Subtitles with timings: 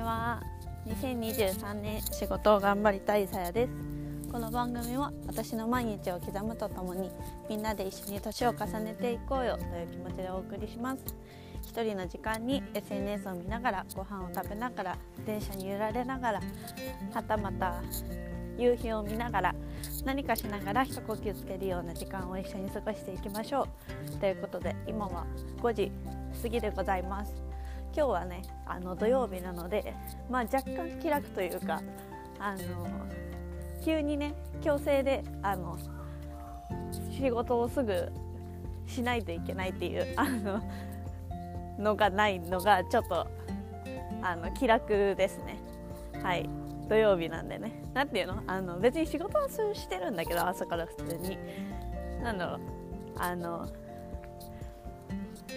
[0.00, 0.42] は
[0.86, 3.72] 2023年仕事を頑張りたいさやです。
[4.30, 7.10] この番組は私の毎日を刻むとともに
[7.48, 11.02] みんなで一緒に年を重ねていこうよという気持ちでお送りします。
[11.62, 16.40] 一人の時間に SNS を見ながらご飯を食べながら電車に揺られながら
[17.12, 17.82] はたまた
[18.56, 19.54] 夕日を見ながら
[20.04, 23.68] 何かしながら一呼吸つけるような時間を一緒に過ごしていきましょ
[24.16, 24.18] う。
[24.18, 25.26] ということで今は
[25.60, 25.92] 5時
[26.42, 27.47] 過ぎでございます。
[27.98, 29.92] 今日はねあの土曜日なので、
[30.30, 31.82] まあ、若干気楽というか
[32.38, 32.60] あの
[33.84, 35.76] 急にね強制であの
[37.10, 38.12] 仕事をすぐ
[38.86, 40.62] しないといけないっていう あの
[41.76, 43.26] のがないのがちょっと
[44.22, 45.58] あの気楽ですね。
[46.22, 46.48] はい。
[46.88, 47.82] 土曜日なんでね。
[47.94, 48.42] 何ていうの？
[48.46, 51.36] あの別に仕事はしてるんだけど朝から普通に。
[52.22, 52.60] なんだろう？
[53.16, 53.68] あの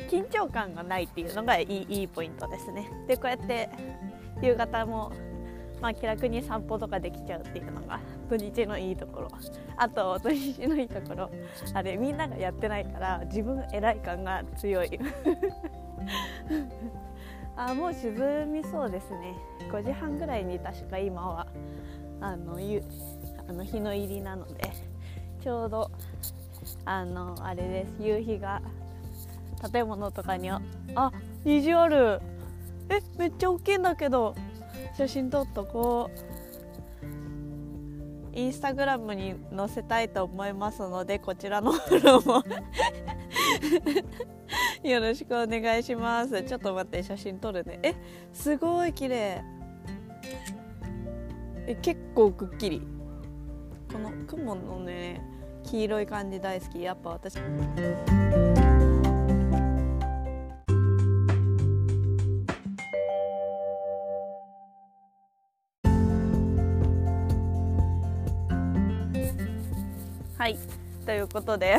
[0.09, 2.89] 緊張感がないっていうのがいいいいポイントですね。
[3.07, 3.69] でこうやって
[4.41, 5.11] 夕方も
[5.81, 9.29] まあ、気楽に散歩とかできちゃうっていうのが土日のいいところ。
[9.75, 11.31] あと土日のいいところ。
[11.73, 14.99] あれみんながやってないから自分偉い感が強い。
[17.57, 19.35] あもう沈みそうですね。
[19.71, 21.47] 5時半ぐらいに確か今は
[22.19, 22.83] あのゆ
[23.49, 24.71] あの日の入りなので
[25.41, 25.89] ちょうど
[26.85, 27.93] あのあれです。
[27.99, 28.61] 夕日が
[29.71, 30.61] 建物とかにあ
[31.43, 32.21] 虹ある。
[32.89, 34.35] えめっちゃ大きいんだけど。
[34.97, 36.31] 写真撮っとこう。
[38.33, 42.43] インスタグラムに載せたいと思いますのでこちらのフォローも。
[44.89, 46.43] よろしくお願いします。
[46.43, 47.79] ちょっと待って写真撮るね。
[47.83, 47.93] え
[48.33, 49.43] すごい綺麗。
[51.67, 52.81] え結構くっきり。
[53.91, 55.21] この雲のね
[55.63, 56.81] 黄色い感じ大好き。
[56.81, 57.37] やっぱ私。
[70.41, 70.57] はい。
[71.05, 71.77] ということで。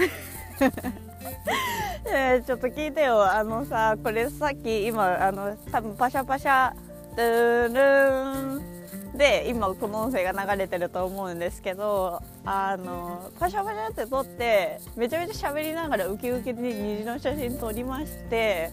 [2.07, 3.29] えー、ちょっと聞いてよ。
[3.29, 6.73] あのさこれさっき今あの多分パシャパシャ
[7.17, 9.19] ドゥルン。
[9.19, 18.71] で今この音声が流れてると思うんですけどあのパシャパシャって撮ってめちゃめちゃ喋りながらウキウキで虹の写真撮りまして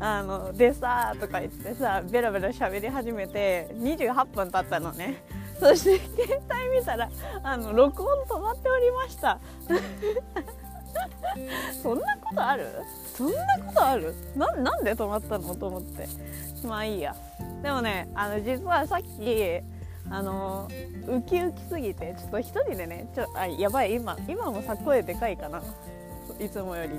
[0.00, 5.22] あのでさーとか言ってさベラベラ喋り始めて28分経ったのね。
[5.58, 7.10] そして携帯見たら
[7.42, 9.38] あの録音止まっておりました。
[11.82, 12.66] そんなことある？
[13.14, 14.14] そんなことある？
[14.36, 15.54] ななんで止まったの？
[15.54, 16.08] と思って。
[16.66, 17.14] まあいいや。
[17.62, 19.60] でもねあの実はさっき
[20.10, 20.68] あの
[21.06, 25.62] ウキウキすぎてちょっと一人でねちょあやばい今今もさ声でかいかな。
[26.38, 26.92] いつもより。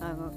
[0.00, 0.30] あの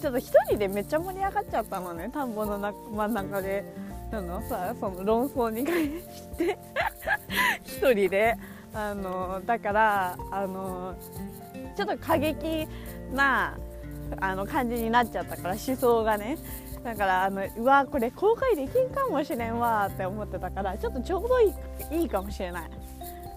[0.00, 3.87] ちょっと一人でめっちゃ盛り上がっちゃったのね田んぼの真ん中で。
[4.10, 6.58] あのさその論争に関して
[7.64, 8.36] 一人で
[8.72, 10.94] あのだからあの
[11.76, 12.66] ちょっと過激
[13.12, 13.56] な
[14.20, 16.38] あの感じになっちゃったから思想がね。
[16.84, 21.52] だからあのうわこれ公開できんかもしれんわって思ってたからちょっとちょうどい
[21.90, 22.70] いいいかもしれない。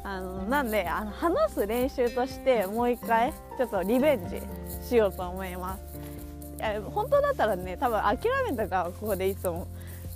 [0.03, 4.41] あのなんであの話す練習としてもう一回ちょっとリベンジ
[4.87, 5.83] しようと思います。
[6.91, 8.17] 本当だったらね多分諦
[8.49, 9.67] めたからここでいつも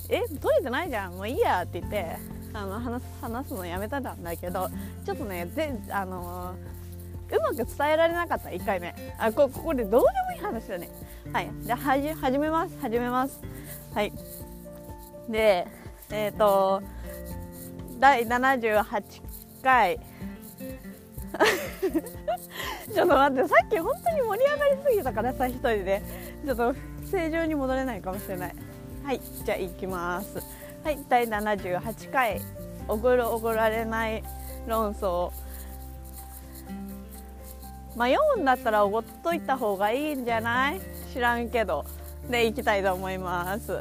[0.10, 1.14] え撮れてないじゃん。
[1.14, 2.36] もういいやって言って。
[2.56, 4.70] あの話話すのやめたんだけど
[5.06, 6.56] ちょっとね全あの
[7.30, 8.50] うまく伝えられなかった。
[8.50, 8.96] 1回目。
[9.18, 10.90] あこここでどうでもいい話だね。
[11.34, 11.52] はい。
[11.60, 12.78] じゃはじ始めます。
[12.80, 13.42] 始めます。
[13.94, 14.14] はい。
[15.28, 15.68] で
[16.12, 16.82] えっ、ー、と
[18.00, 19.04] 第78
[19.62, 20.00] 回。
[22.94, 26.02] ちょっと待ってさっき本当に盛り上がりすぎたからさ一人で。
[26.46, 26.76] ちょっと
[27.12, 28.56] 正常に戻れないかもしれない。
[29.06, 30.40] はいじゃあ行きます。
[30.84, 32.42] はい第78回。
[32.88, 34.24] おごるおごられない
[34.68, 35.32] 論争。
[37.96, 40.82] まあ読むんだったらおごっといた方がいいんじゃない？
[41.14, 41.86] 知らんけど。
[42.30, 43.80] で行きたいと思います。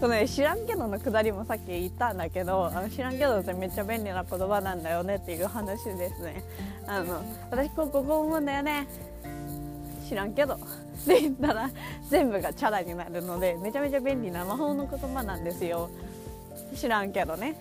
[0.00, 6.44] その、ね、知らんけどのくだりもさっき言ったんだけどあの知らんけどってめっちゃ便利な言葉なんだよねっていう話ですね。
[6.86, 8.86] あの私ここ思うんだよね。
[10.08, 10.54] 知らんけど。
[10.54, 10.58] っ
[11.06, 11.70] て言ったら
[12.08, 15.90] 全部がチャラになるのでめちゃめちゃ便利な魔法の言葉なんですよ。
[16.74, 17.56] 知らんけどね。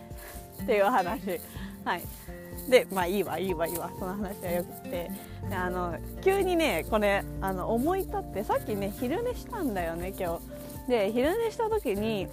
[0.64, 1.40] っていう話。
[1.84, 2.02] はい。
[2.70, 3.92] でまあいいわいいわいいわ。
[4.00, 5.12] その話はよくて。
[5.52, 10.40] あの急にねこれあの思い立ってさっきね昼寝したんだよね今
[10.88, 10.90] 日。
[10.90, 12.28] で昼寝した時に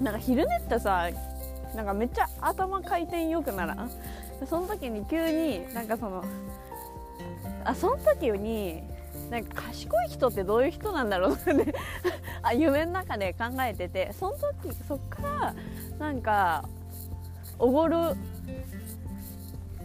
[0.00, 1.08] なんか昼寝ってさ
[1.74, 3.90] なんかめっちゃ頭回転よくならん？
[4.48, 6.24] その時に急になんかその
[7.68, 8.82] あその時に
[9.30, 11.52] なんか賢い人ってどういう人なんだろうって
[12.42, 14.32] あ夢の中で考えててその
[14.62, 15.54] 時そっから
[15.98, 16.64] なんか
[17.58, 17.96] おごる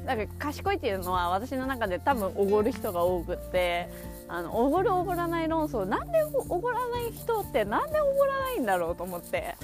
[0.06, 3.90] なんか賢いっていうのは私の中で多分おごる人が多くって
[4.30, 9.56] あのおごるおごらない論争なんでおごらない人ってなんでおごらないんだろうと思って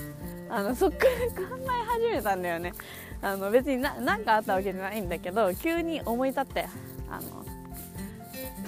[0.49, 1.05] あのそっか
[1.37, 2.73] ら考え始めたんだよね。
[3.21, 6.67] あの別にな何かあったわけじゃないんだけど急に思い立って
[7.09, 7.38] あの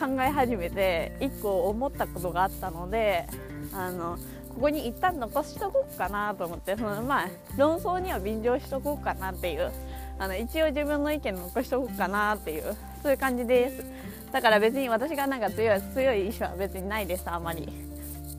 [0.02, 3.28] 考え始めて1個思ったことがあったので
[3.72, 4.18] あの
[4.50, 9.72] ここに一旦残しとこうかなと思ってそのまあ論争には便乗しとこうかなっていう
[10.18, 13.86] あの一応自分の意見残しとこうかなっていうそういう感じです。
[14.32, 17.68] だから別に私がなんか強い強い意志は別にないですあまり。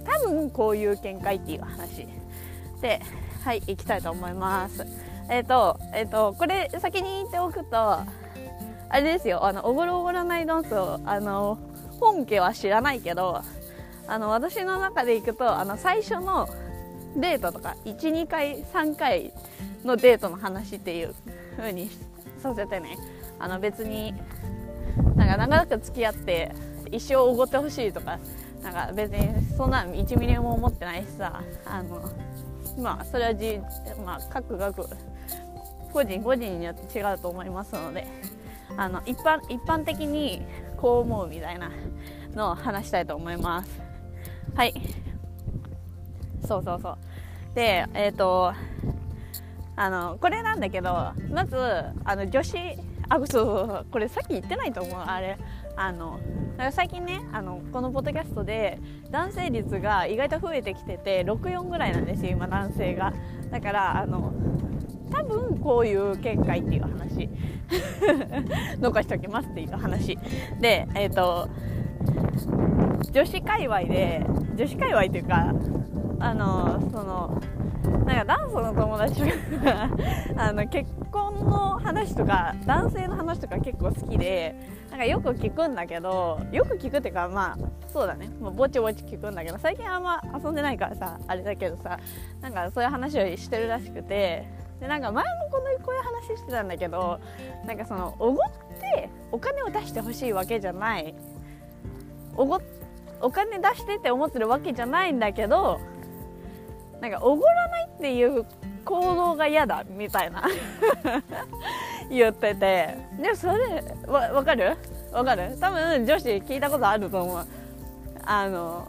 [0.05, 2.07] 多分こういう見解っていう話。
[2.81, 3.01] で
[3.45, 4.85] はい行きたいと思います。
[5.29, 8.01] えっ、ー、とえっ、ー、とこれ先に言っておくと
[8.93, 11.59] あれですよあのおごるおごらない論争あの
[11.99, 13.43] 本家は知らないけど
[14.07, 16.47] あの私の中でいくとあの最初の
[17.17, 19.33] デートとか12回3回
[19.83, 21.15] のデートの話っていう
[21.57, 21.89] 風に
[22.43, 22.99] させてね
[23.39, 24.13] あの別に
[25.17, 26.53] なんか長く付き合って
[26.91, 28.19] 一生おごってほしいとか
[28.63, 32.11] なんか別にそんな1ミリも思ってないしさあの
[32.79, 33.59] まあそれはじ、
[34.05, 34.87] まあ、各学
[35.95, 38.42] 個人個人によって違うと思いますので。
[38.77, 40.43] あの一般一般的に
[40.77, 41.71] こう思うみたいな
[42.35, 43.81] のを話したいと思います。
[44.55, 44.75] はい。
[46.47, 46.99] そうそうそう。
[47.55, 48.53] でえっ、ー、と
[49.77, 51.57] あのこれなんだけどまず
[52.05, 52.57] あの女子
[53.09, 54.99] あそうそうこれさっき言ってないと思う。
[54.99, 55.39] あれ。
[55.75, 56.21] あの
[56.71, 58.79] 最近ねあのこのポッドキャストで
[59.11, 63.13] 男性率が意外と増えてきてて64ぐらいなんですよ今男性が。
[63.51, 64.33] だからあの
[65.13, 67.29] 多分こういう見解っていう話。
[68.81, 70.19] 残しておきますっていう話
[70.61, 71.49] でえっ、ー、と
[73.11, 74.25] 女子界隈で
[74.55, 75.53] 女子界隈っていうか
[76.21, 77.41] あのその
[78.07, 79.89] なんかダンスの友達とか
[80.37, 84.55] あの結婚の話とか男性の話とか結構好きで
[84.91, 88.29] なんかよく聞くんだけどよく聞くっていうかまあそうだね。
[88.41, 91.99] もうぼちぼち聞くんだけど最近あんま遊んでないからさあれだけどさ
[92.41, 97.21] なんかそういう話をしてるらしくてでなんか前もこのこういう話してたんだけど
[97.65, 98.51] なんかそのおごっ
[98.81, 101.15] てお金を出してほしいわけじゃない。
[102.37, 102.61] おご
[103.21, 105.79] お金出してって思ってるわけじゃないんだけど
[107.01, 108.45] なんかおごらないっていう
[108.85, 110.43] 行動が嫌だみたいな。
[112.11, 112.97] 言ってて。
[113.21, 114.77] でもそれわ分かる？
[115.13, 115.57] わかる？
[115.61, 117.47] 多分女子聞いたことあると思う。
[118.25, 118.89] あの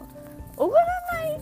[0.56, 0.82] おごら
[1.12, 1.40] ない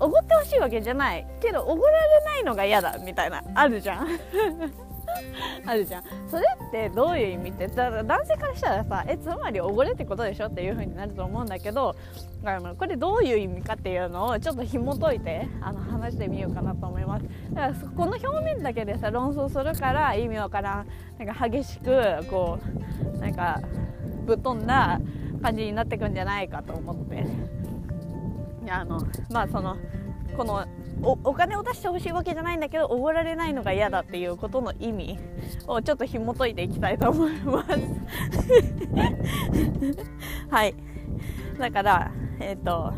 [0.00, 1.26] おごってほしいわけじゃない。
[1.40, 3.42] けどおごられないのが嫌だみたいな。
[3.54, 4.08] あるじゃん。
[5.66, 6.02] あるじゃん。
[6.28, 7.50] それってどういう意味？
[7.50, 11.94] ってだ男性からしたらさえつまりおごれってことでしょっていう風になると思うんだけど
[12.42, 17.24] だからこれどういう意味かっていうのをちょっと紐解いてあの話してみようかなと思います。
[17.52, 20.86] だからこの表面だけでさ論争するから意味わからん。
[21.18, 22.58] なんか激しくこ
[23.14, 23.60] うなんか
[24.24, 25.00] ぶっ飛んだ
[25.42, 27.24] 感じになってくんじゃないかと思って。
[28.70, 29.00] あの
[29.30, 29.76] まあその
[30.36, 30.64] この
[31.02, 35.18] お金を出してほしいわけじゃないんだけどおごられないのが嫌だっていうことの意味
[35.66, 37.70] をちょっと紐解いていきたいと思います。
[40.50, 40.74] はい。
[41.58, 42.92] だからえっ、ー、と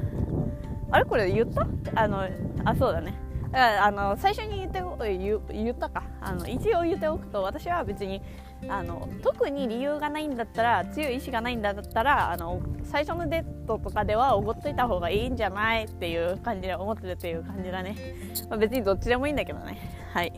[0.91, 1.05] あれ？
[1.05, 1.67] これ言った？
[1.95, 2.29] あの
[2.65, 3.15] あそうだね。
[3.51, 4.83] だあの最初に言って
[5.19, 6.03] 言言ったか。
[6.21, 8.21] あの一応言っておくと私は別に
[8.69, 17.97] あの特に理由がないんだったら強い意志がないんだったらあの最初のデートとかではおごっといた方がいいんじゃないっていう感じで思ってるっていう感じだね、
[18.49, 19.79] まあ、別にどっちでもいいんだけどね。
[20.13, 20.33] はい。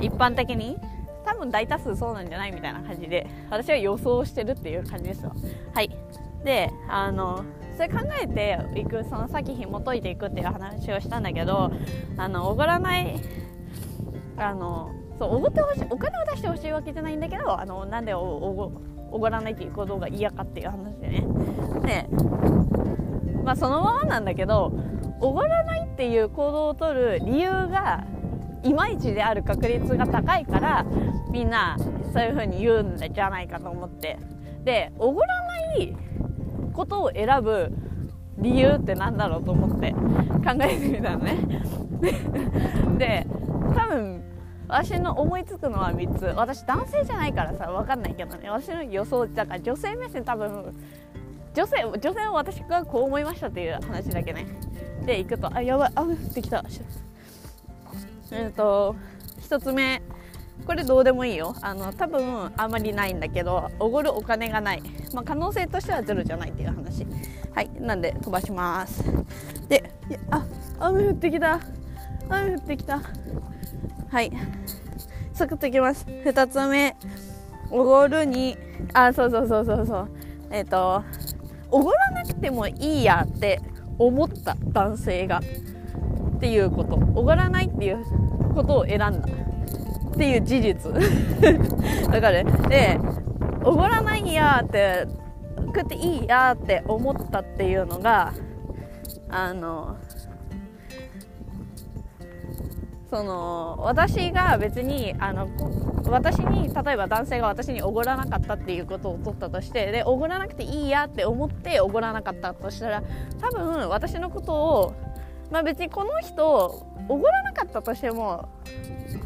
[0.00, 0.78] 一般的に
[1.24, 5.32] 多分大多数そうなんじゃないみたいな感じで私は予想してるっていう感じですよ。
[5.74, 5.90] はい。
[6.44, 7.44] であの
[7.76, 11.72] それ考えていくその先紐解いていくっていう話をしたんだけど
[12.16, 13.20] あのおごらない
[14.36, 18.72] あのそうおごってほしいお金を出してほしいわけじゃないんだけどあのなんでおご
[19.10, 21.26] おごらないっていうことが嫌かっていう話でね。
[21.82, 22.08] で
[23.44, 24.72] まあそのままなんだけど
[25.20, 28.04] おごらないっていう行動をとる理由が
[28.62, 30.84] いまいちである確率が高いから
[31.30, 31.76] みんな
[32.12, 34.18] そういう風に言うんじゃないかと思って。
[34.64, 35.94] でおごらない
[36.72, 37.70] ことを選ぶ
[38.38, 40.00] 理由って何だろうと思って考
[40.62, 41.36] えてみたのね。
[42.98, 43.26] で
[43.74, 44.22] 多分
[44.68, 46.24] 私の思いつくのは3つ。
[46.24, 48.50] 私男性じゃないからさ分かんないけどね。
[48.50, 50.74] 私の予想だから女性目線多分
[51.54, 54.46] 女性女性は私がこう思いましたっていう話だけね。
[55.04, 56.64] でいくとあやばいあ降ってきた。
[58.32, 58.96] えっ、ー、と
[59.40, 60.02] 1つ目。
[60.66, 61.54] これどうでもいいよ。
[61.60, 67.06] あの多分あんまりないんだけどおごるお金がない、まあ、可能性としてはゼロじゃないっていう話。
[67.54, 69.04] はいなんで飛ばします。
[69.68, 69.92] で
[70.30, 70.44] あ
[70.80, 71.60] 雨降ってきた。
[72.28, 73.00] 雨降ってきた。
[74.14, 74.30] はい。
[75.32, 76.06] サクッといきます。
[76.06, 76.94] 2つ目。
[77.72, 78.56] おごるに。
[78.92, 80.08] あそうそうそうそうそう。
[80.52, 81.02] えっ、ー、と
[81.72, 83.60] おごらなくてもいいやって
[83.98, 85.40] 思った男性が。
[86.36, 86.94] っていうこと。
[86.94, 88.04] おごらないっていう
[88.54, 89.10] ことを選んだ。
[89.10, 90.92] っていう事実。
[92.12, 93.00] だからで
[93.64, 95.08] おごらないやって
[95.58, 98.32] 食っていいやって思ったっていうのが
[99.28, 99.96] あの
[103.14, 105.48] その私が別にあの
[106.06, 113.04] 私に例えば男性が私におごらなかったっていうことを取ったとしてでおごらなくていいやって思っておごらなかったとしたら
[113.40, 114.94] 多分私のことを
[115.52, 118.48] まあ別にこの人おごらなかったとしても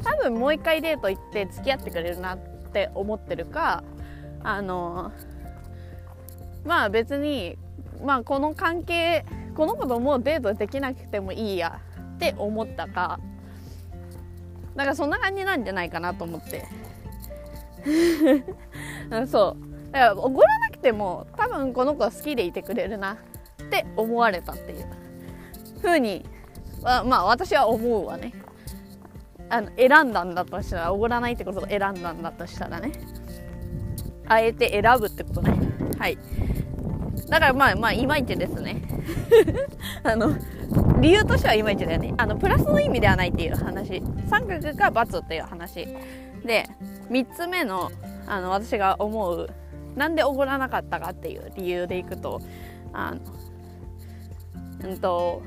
[0.05, 3.85] 多分もう一回デート行って付き合ってくれるなって思ってるか
[4.43, 5.13] あの
[6.67, 7.57] まあ別に
[8.05, 11.81] まあこの関係この子ともうデートできなくてもいいや
[12.17, 13.19] って思ったか。
[14.79, 16.65] だかそんな感じなんじゃないかなと思って。
[19.27, 19.93] そう。
[19.93, 23.15] だからおごらなくても多分この子は好きでいてくれるな。
[23.15, 24.87] って思われたっていう。
[25.83, 26.25] 風に
[26.83, 28.33] まあ私は思うわね。
[29.51, 32.93] あの選んだんだとしたらおごらないってことを選んだんだとしたらね。
[34.29, 35.59] あえて選ぶってことね。
[35.99, 36.17] はい。
[37.29, 38.81] だからまあまあいまいちですね。
[40.05, 40.37] あの
[41.01, 42.15] 理由としてはいまいちだよね。
[42.19, 44.03] あのプラスの意味ではないっていう話。
[44.29, 45.87] 三角が×っていう話。
[46.45, 46.69] で
[47.11, 47.91] 3つ目の
[48.27, 49.49] あの私が思う
[49.97, 52.41] なんでおごらなかったかっていう理由でいくと
[52.93, 53.21] あの
[54.91, 55.43] うんと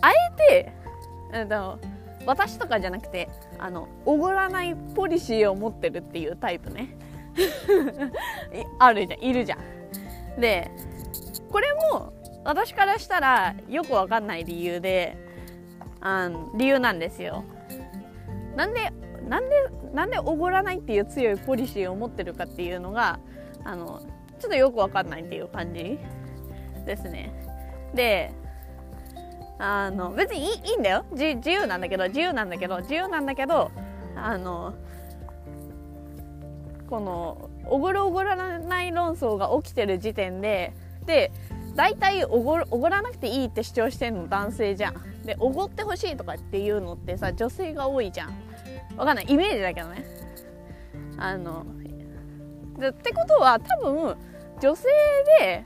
[0.00, 0.72] あえて、
[1.32, 1.78] うんと、
[2.26, 6.96] 私とかじゃなくてあのおごらないポリシーを持ってるっていうタイプね。
[8.78, 9.20] あるじゃん。
[9.20, 10.40] いるじゃん。
[10.40, 10.70] で
[11.50, 12.12] これも
[12.44, 15.16] 私からしたらよくわかんない理由で
[16.00, 17.44] あの理由なんですよ。
[18.56, 18.92] なんで
[19.28, 19.56] なんで
[19.94, 23.18] なんでおごらないっていう強いポリシーを持ってるかっていうのが
[23.64, 24.02] あの
[24.38, 25.98] ちょっとよくわかんないっていう感じ
[26.84, 27.32] ですね。
[27.94, 28.32] で
[29.58, 31.06] あの別にいいいいんだよ。
[31.12, 33.70] 自由なんだけど自由なんだけど自由なんだけど
[34.14, 34.74] あの
[36.90, 40.74] このおごるおごらない論争が起きてる時点で
[41.06, 41.32] で
[41.74, 44.94] 大体おごおごらなくていいって主張してんの男性じゃん。
[45.24, 48.34] でおごってほしいとかっていうのってさ女性が多いじゃん。
[48.96, 49.26] わかんない。
[49.28, 50.04] イメージだけどね。
[51.16, 51.64] あの
[52.78, 54.16] ってことは多分
[54.60, 54.88] 女性
[55.40, 55.64] で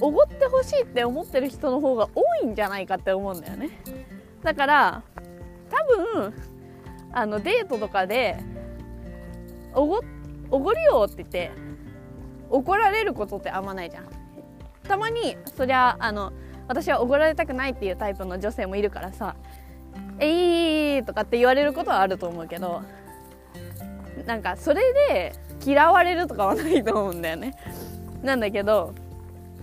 [0.00, 3.70] おごってほしいって思ってる人の方が多いんじゃないかって思うんだよね。
[4.42, 5.02] だから
[5.70, 5.84] 多
[6.20, 6.34] 分
[7.12, 8.38] あのデートとかで
[9.74, 10.02] おご
[10.50, 11.50] おごるよって言って
[12.50, 14.21] 怒られることってあんまないじゃん。
[14.92, 16.34] たまにそりゃあの
[16.68, 19.36] 私はおごられたくないっていうタイプの女性もいるからさ
[20.20, 22.82] 「えい、ー」とかって言われることはあると思うけど
[24.26, 25.32] なんかそれで
[25.64, 27.56] 嫌われるとかはないと思うんだよね。
[28.22, 28.92] なんだけど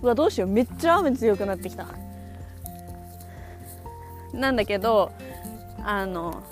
[0.02, 1.86] うわどうしようめっちゃ雨強くなってきた。
[4.34, 5.12] なんだけど
[5.84, 6.42] あの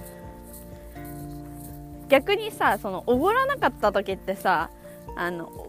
[2.08, 4.70] 逆にさそのおごらなかった時ってさ
[5.16, 5.68] あの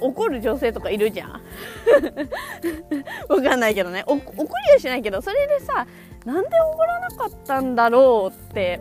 [0.00, 1.30] 怒る女性とかいるじゃん。
[3.28, 4.04] わかんないけどね。
[4.06, 5.86] 怒りはしないけどそれでさ
[6.24, 8.80] なんでおごらなかったんだろうって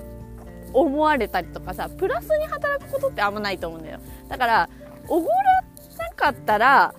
[0.74, 4.00] 思われたりとかさプラスに働くことってあんまないと思うんだよ。
[4.28, 4.70] だから
[5.08, 5.36] おごら
[5.98, 6.94] なかったら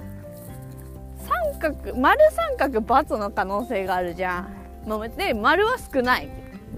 [1.60, 4.56] 三角丸三角×の可能性があるじゃん。
[5.16, 6.28] で丸は少ない。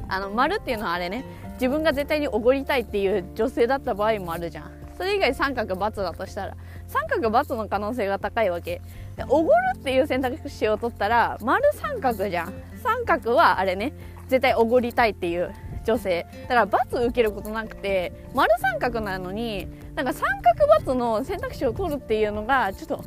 [0.09, 1.25] あの丸っていうのはあれね。
[1.55, 4.78] 自分が絶対におごりたいっていう女性だった場合もあるじゃん。
[4.99, 6.57] それ以外三角×だとしたら
[6.89, 8.83] 三角×の可能性が高いわけ。
[9.17, 12.53] でおごるっていう選択肢を取ったら丸三角じゃん。
[12.83, 13.93] 三角はあれね
[14.29, 16.27] 絶対おごりたいっていう女性。
[16.43, 23.05] だから×受けることなくて丸三角なのになんか三角×の選択肢を取るっていうのがちょっと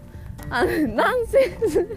[0.49, 1.87] あのナンセンス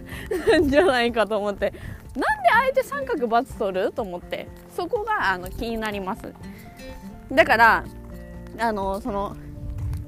[0.49, 1.73] なんじゃないかと思って。
[2.15, 6.33] なんであえて三角×取ると思ってそこがあの気になります。
[7.29, 7.83] だから
[8.57, 9.35] あのその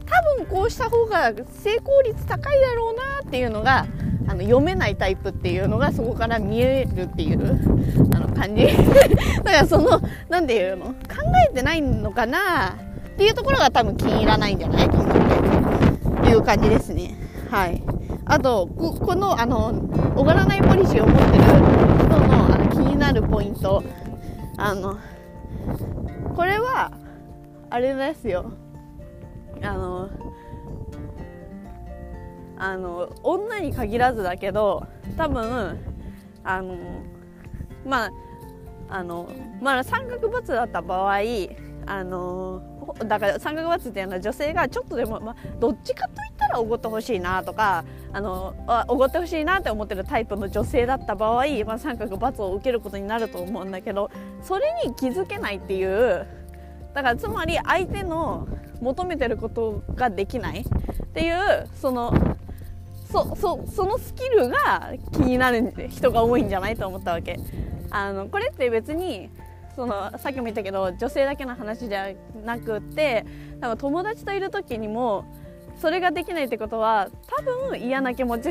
[0.07, 3.85] 多分こうした方が成功率高いだろうなっていうのが
[4.27, 7.59] あの読めないタイプっていうのがそこから見えるっていう
[8.15, 8.67] あの感じ。
[9.43, 10.85] だからその何て言うの？
[10.87, 10.93] 考
[11.49, 17.15] えてないのかなっていうところが多分気に入らないんじゃないと思っていう感じですね。
[17.49, 17.81] はい。
[18.25, 19.73] あとこのあの
[20.15, 23.83] おがらないポリシーを持ってる人のあの気になるポイント。
[24.57, 24.97] あの
[26.35, 26.91] これは
[27.69, 28.51] あれですよ。
[29.63, 30.09] あの
[32.59, 35.77] あの女に限らずだけど多分
[36.43, 36.75] あの
[37.85, 38.11] まあ
[38.89, 39.29] あの
[39.61, 41.19] まあ三角バツだった場合
[41.85, 42.61] あの
[43.05, 48.55] だから三角バツっていうのは女性がちょっとでも、まあ、どっちかといったらおごってほしいなとかあの
[48.87, 54.09] おごってほしいなって思ってるタイプの女性だった場合、まあ、三角バツを受けることになると思うんだけど
[54.41, 56.25] それに気づけないっていう
[56.93, 58.47] だからつまり相手の
[58.81, 60.61] 求めてることができない。
[60.61, 62.13] っていうその
[63.11, 67.39] そそそのスキルが気になる人が多いんじゃないと思ったわけ。
[67.89, 69.29] あのこれって別に
[69.75, 72.09] そのさっきも言ったけど女性だけの話じゃ
[72.43, 73.25] なくって
[73.61, 75.25] 多分友達といる時にも
[75.79, 78.49] それができないってことは多分嫌な気持ち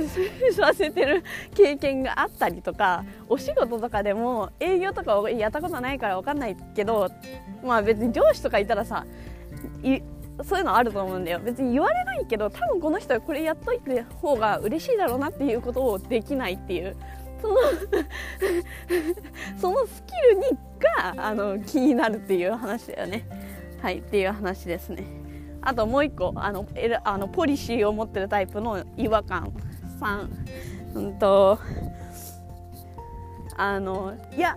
[0.52, 7.10] させてる経験があったりとかお仕事とかでも営業とかやったことないから分かんないけど
[7.64, 9.04] まあ別に上司とかいたらさ
[10.44, 11.40] そういうのあると思うんだよ。
[11.40, 16.96] 別に言われないけど多分この人はこれやっといて方が嬉しいだろうなっていうことをできないっていう。
[17.40, 17.56] その
[19.58, 23.26] そのスキルにがあの気になるっていう話だよね。
[23.80, 25.04] はいっていう話ですね。
[25.62, 26.66] あともう一個あの
[27.04, 29.52] あのポリシーを持ってるタイプの違和感
[30.00, 30.28] 3
[30.94, 31.58] うんと
[33.56, 34.56] あのいや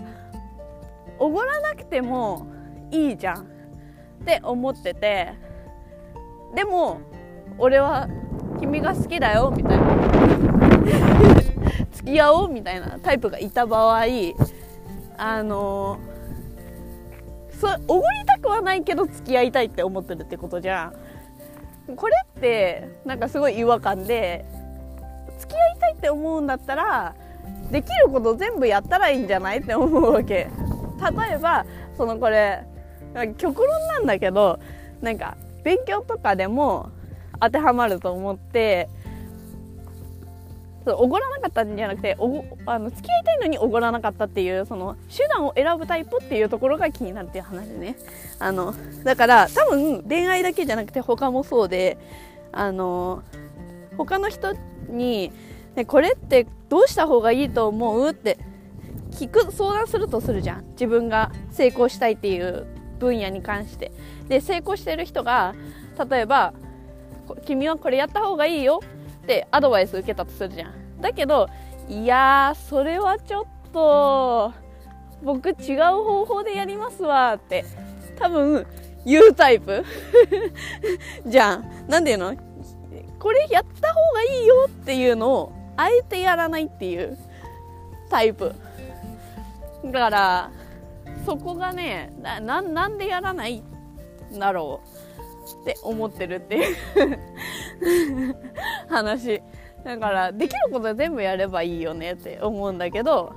[1.18, 2.48] おごらなくても
[2.92, 3.46] いいじゃんっ
[4.26, 5.49] て思ってて。
[6.56, 7.02] でも
[7.58, 8.08] 俺は
[8.60, 9.86] 君が好きだよみたいな。
[11.92, 14.04] 付き合おうみたいなタイプがいた場合
[15.18, 15.98] あの
[17.52, 20.94] そおごりたくはないけど付き合いたいって思ってるってことじゃ
[21.88, 21.96] ん。
[21.96, 24.46] これってなんかすごい違和感で
[25.40, 27.16] 付き合いたいって思うんだったら
[27.72, 30.36] できること全部やったらいいんじゃないって思うわけ。
[30.36, 31.66] 例えば
[31.98, 32.64] そのこれ
[33.38, 34.60] 極論なんだけど
[35.02, 36.92] なんか勉強とかでも
[37.40, 38.90] 当てはまると思って
[40.86, 47.96] おごらなかったんじゃなくておごあの付き合いたいのにおごらなかったっていうその手段を選ぶタイプっていうところが気になるっていう話ね。
[48.40, 51.98] あのだから多分恋愛だけじゃなくて他もそうで
[52.52, 53.24] あの
[53.98, 54.54] 他の人
[54.90, 55.32] に、
[55.76, 58.38] ね、これってどうした方がいいと思うって
[59.12, 60.66] 聞く相談するとするじゃん。
[60.72, 62.66] 自分が成功したいっていう
[63.00, 63.92] 分野に関して。
[64.30, 65.54] で成功してる人が
[66.10, 66.54] 例えば
[67.46, 68.80] 「君はこれやった方がいいよ」
[69.24, 71.02] ってアドバイス受けたとするじゃん。
[71.02, 71.48] だけど
[71.90, 74.54] いやそれはちょっと
[75.24, 77.66] 僕違う方法でやりますわって
[78.18, 78.66] 多分
[79.06, 79.84] 言うタイプ
[81.26, 81.86] じゃん。
[81.88, 82.38] 何て言うの？
[83.20, 87.18] これやった方がいいよっていうのをあえてやらないっていう
[88.10, 88.54] タイプ。
[89.86, 90.52] だから
[91.26, 93.64] そこがねななんでやらない
[94.34, 94.82] だろ
[95.58, 98.36] うって思ってるっていう
[98.90, 99.42] 話。
[99.84, 103.34] だからできることは全部やればいいよねって思うんだけど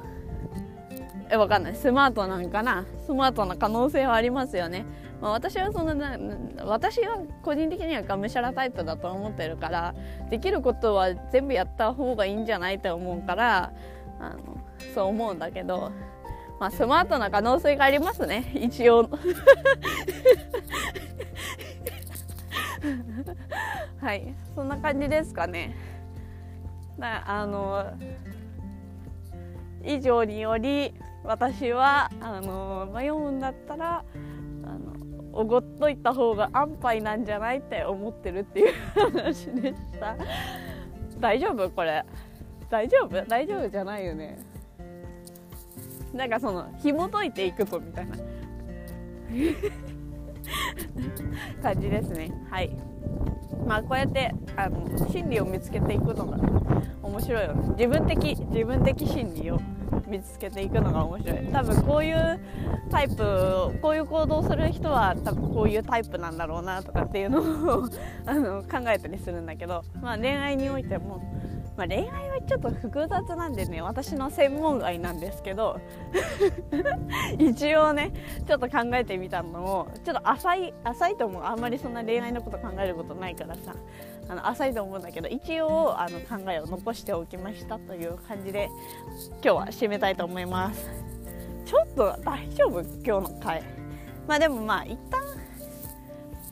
[1.31, 1.75] えわかんない。
[1.77, 2.85] スマートなんかな？
[3.07, 4.85] スマートな可能性はありますよね、
[5.21, 6.19] まあ、私はそんな
[6.65, 9.95] 私は個人的にはがむしゃらタイプだと思ってるから
[10.31, 13.73] できることは全部やった方がいいんじゃないって思うから
[14.19, 14.59] あの
[14.95, 15.93] そう思うんだけど。
[16.62, 18.53] まあ、スマートな可能性がありますね。
[18.55, 19.11] 一応。
[24.01, 24.33] はい。
[24.55, 25.75] そんな感じですかね。
[27.01, 27.85] だあの
[29.83, 30.94] 以上により
[31.25, 34.05] 私はあの迷うんだったら
[34.64, 34.94] あの
[35.33, 40.16] おごっといた方が安牌なんじゃないって思ってるっていう話でした。
[41.18, 42.05] 大丈夫これ。
[42.70, 43.20] 大丈夫？
[43.27, 44.52] 大丈夫じゃないよね。
[46.14, 48.12] なんかその紐解いていくとみたいな。
[51.62, 52.31] 感じですね。
[52.51, 52.77] はい。
[53.66, 56.37] まあこうやってあの心理を見つけていくのが
[57.03, 57.68] 面白いよね。
[57.79, 59.61] 自分的自分的心理を
[60.07, 61.37] 見つけていくのが面白い。
[61.53, 62.40] 多分こういう
[62.90, 67.88] タイプこういう行動する人は多分こういうタイプなんだろうなとかっていうのを
[68.27, 71.22] あの考えたりするんだけど、まあ、恋愛においても
[71.77, 75.81] まあ、恋愛はちょっと複雑なんでね私の専門愛なんですけど
[77.39, 78.13] 一応ね
[78.47, 81.45] ちょっと考えてみたのもちょっと浅い浅いと思う。
[81.45, 83.75] あんまりそんな恋愛のこと考えることないからさ
[84.29, 88.69] あの浅いと思うんだけど一応あの考えを残しておきましたという感じで
[89.31, 90.91] 今日は締めたいと思います。
[91.65, 92.81] ちょっと大丈夫？
[93.05, 93.63] 今日の回。
[94.27, 95.23] まあでもまあ一旦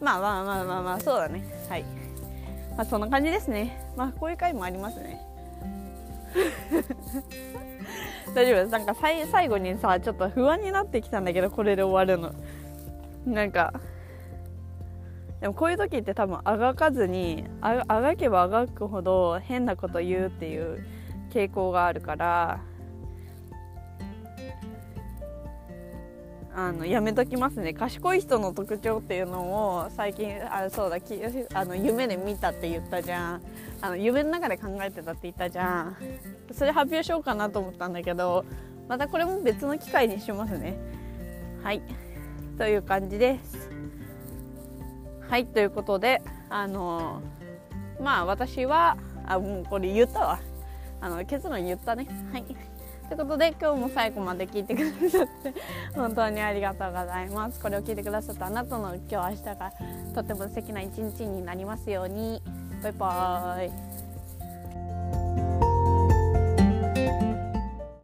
[0.00, 1.44] まあまあまあまあまあそうだね。
[1.68, 1.84] はい。
[2.76, 3.86] まあ、そんな感じですね。
[3.96, 5.20] まあこういう回もありますね。
[8.34, 8.56] 大丈夫？
[8.56, 12.32] ですなんかさい最後にさちょっと不安になってきたんだけどこれで終わるの。
[13.26, 13.74] なんか
[15.40, 20.84] でもこういう時って多分あがかずにあがけばあがくほど変なこと言うっていう
[21.30, 22.60] 傾向があるから
[26.62, 27.72] あのやめときますね。
[27.72, 31.18] 賢い人の特徴っていうのを最近あそうだき
[31.54, 33.42] あの夢で見たって言ったじゃん。
[33.80, 35.96] あの夢の中で考えてたって言ったじゃん。
[36.52, 38.44] それ発表しようかなと思ったんだけど
[38.88, 40.76] またこれも別の機会にしますね。
[41.62, 41.80] はい。
[42.58, 43.70] という感じです。
[45.30, 46.20] はいということで
[46.50, 47.22] あの
[48.02, 50.40] まあ私はあもうこれ言ったわ。
[51.00, 52.06] あの結論言ったね。
[52.30, 52.44] はい。
[53.10, 55.52] ということで今日も最後まで聞いてくださって
[55.96, 57.58] 本当にありがとうございます。
[57.58, 59.72] これを聞いてくださったあなたの今日明日が
[60.14, 62.40] とても素敵な一日になりますように。
[62.84, 63.89] バイバーイ。